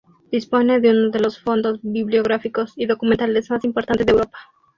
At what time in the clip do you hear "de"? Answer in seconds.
0.79-0.89, 1.11-1.19, 4.07-4.13